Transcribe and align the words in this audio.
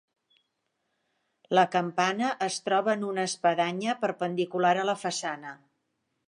La 1.59 1.65
campana 1.75 2.31
es 2.45 2.57
troba 2.69 2.95
en 2.97 3.05
una 3.11 3.27
espadanya 3.33 3.95
perpendicular 4.07 4.73
a 4.85 4.89
la 4.93 4.97
façana. 5.05 5.55